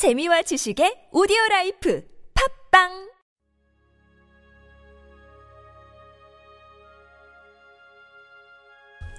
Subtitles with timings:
[0.00, 2.02] 재미와 지식의 오디오 라이프
[2.70, 3.10] 팟빵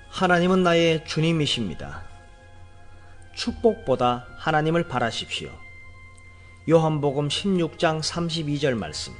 [0.10, 2.02] 하나님은 나의 주님이십니다.
[3.36, 5.52] 축복보다 하나님을 바라십시오.
[6.68, 9.14] 요한복음 16장 32절 말씀.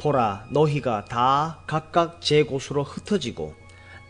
[0.00, 3.56] 보라, 너희가 다 각각 제 곳으로 흩어지고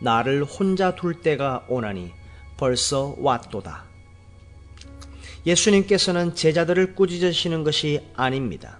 [0.01, 2.13] 나를 혼자 둘 때가 오나니
[2.57, 3.89] 벌써 왔도다.
[5.45, 8.79] 예수님께서는 제자들을 꾸짖으시는 것이 아닙니다.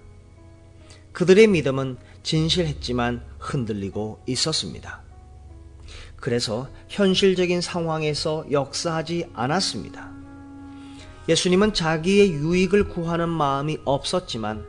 [1.11, 5.01] 그들의 믿음은 진실했지만 흔들리고 있었습니다.
[6.15, 10.11] 그래서 현실적인 상황에서 역사하지 않았습니다.
[11.27, 14.65] 예수님은 자기의 유익을 구하는 마음이 없었지만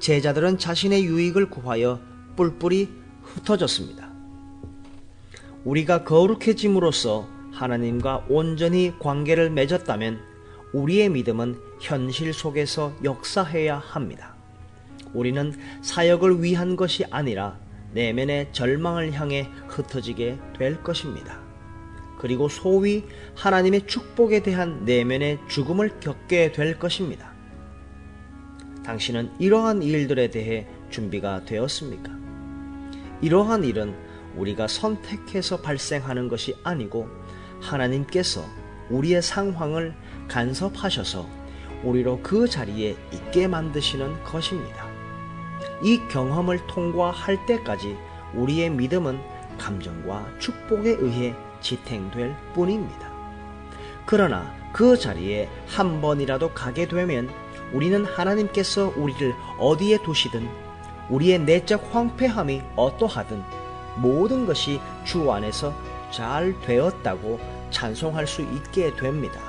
[0.00, 2.00] 제자들은 자신의 유익을 구하여
[2.36, 2.88] 뿔뿔이
[3.22, 4.12] 흩어졌습니다.
[5.64, 10.33] 우리가 거룩해짐으로써 하나님과 온전히 관계를 맺었다면
[10.74, 14.34] 우리의 믿음은 현실 속에서 역사해야 합니다.
[15.12, 17.56] 우리는 사역을 위한 것이 아니라
[17.92, 21.40] 내면의 절망을 향해 흩어지게 될 것입니다.
[22.18, 23.04] 그리고 소위
[23.36, 27.32] 하나님의 축복에 대한 내면의 죽음을 겪게 될 것입니다.
[28.84, 32.12] 당신은 이러한 일들에 대해 준비가 되었습니까?
[33.22, 33.94] 이러한 일은
[34.36, 37.08] 우리가 선택해서 발생하는 것이 아니고
[37.60, 38.44] 하나님께서
[38.94, 39.94] 우리의 상황을
[40.28, 41.26] 간섭하셔서
[41.82, 44.86] 우리로 그 자리에 있게 만드시는 것입니다.
[45.82, 47.96] 이 경험을 통과할 때까지
[48.34, 49.18] 우리의 믿음은
[49.58, 53.12] 감정과 축복에 의해 지탱될 뿐입니다.
[54.06, 57.30] 그러나 그 자리에 한 번이라도 가게 되면
[57.72, 60.48] 우리는 하나님께서 우리를 어디에 두시든
[61.10, 63.42] 우리의 내적 황폐함이 어떠하든
[63.96, 65.74] 모든 것이 주 안에서
[66.10, 67.40] 잘 되었다고
[67.74, 69.40] 찬송할 수 있게 됩니다.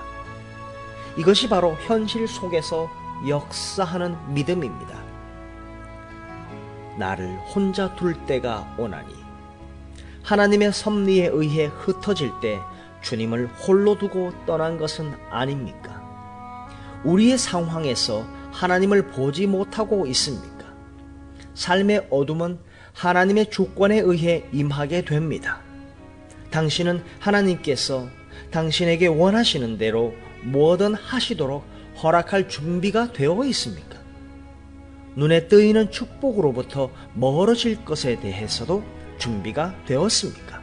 [1.15, 2.89] 이것이 바로 현실 속에서
[3.27, 5.01] 역사하는 믿음입니다.
[6.97, 9.13] 나를 혼자 둘 때가 오나니
[10.23, 12.59] 하나님의 섭리에 의해 흩어질 때
[13.01, 16.03] 주님을 홀로 두고 떠난 것은 아닙니까?
[17.03, 20.65] 우리의 상황에서 하나님을 보지 못하고 있습니까?
[21.53, 22.57] 삶의 어둠은
[22.93, 25.61] 하나님의 주권에 의해 임하게 됩니다.
[26.49, 28.07] 당신은 하나님께서
[28.51, 30.13] 당신에게 원하시는 대로
[30.43, 31.65] 뭐든 하시도록
[32.01, 33.99] 허락할 준비가 되어 있습니까?
[35.15, 38.83] 눈에 뜨이는 축복으로부터 멀어질 것에 대해서도
[39.17, 40.61] 준비가 되었습니까?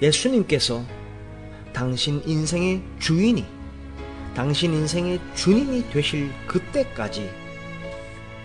[0.00, 0.84] 예수님께서
[1.72, 3.44] 당신 인생의 주인이,
[4.34, 7.28] 당신 인생의 주님이 되실 그때까지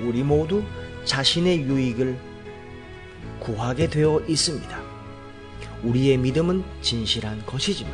[0.02, 0.64] 우리 모두
[1.06, 2.18] 자신의 유익을
[3.40, 4.79] 구하게 되어 있습니다.
[5.84, 7.94] 우리의 믿음은 진실한 것이지만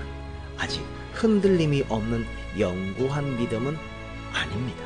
[0.57, 2.25] 아직 흔들림이 없는
[2.59, 3.78] 영구한 믿음은
[4.34, 4.85] 아닙니다.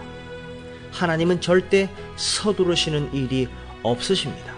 [0.92, 3.48] 하나님은 절대 서두르시는 일이
[3.84, 4.54] 없으십니다.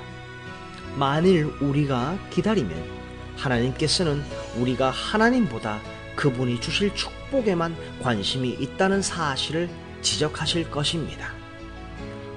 [0.98, 3.02] 만일 우리가 기다리면
[3.38, 4.24] 하나님께서는
[4.58, 5.80] 우리가 하나님보다
[6.16, 9.70] 그분이 주실 축복에만 관심이 있다는 사실을
[10.02, 11.34] 지적하실 것입니다.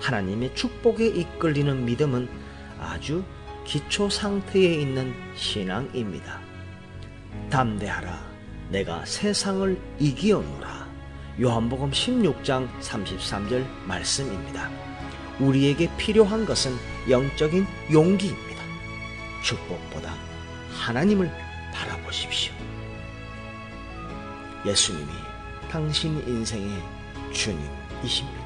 [0.00, 2.28] 하나님의 축복에 이끌리는 믿음은
[2.78, 3.24] 아주
[3.64, 6.40] 기초 상태에 있는 신앙입니다.
[7.50, 8.34] 담대하라.
[8.70, 10.88] 내가 세상을 이기었노라.
[11.40, 14.70] 요한복음 16장 33절 말씀입니다.
[15.40, 16.72] 우리에게 필요한 것은
[17.08, 18.62] 영적인 용기입니다.
[19.42, 20.14] 축복보다
[20.70, 21.30] 하나님을
[21.72, 22.54] 바라보십시오.
[24.64, 25.10] 예수님이
[25.70, 26.80] 당신 인생의
[27.32, 28.43] 주님이십니다.